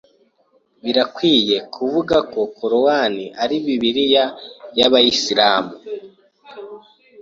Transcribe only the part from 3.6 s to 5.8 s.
bibiliya y’abayisilamu?